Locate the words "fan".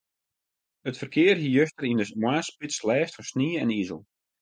3.15-3.27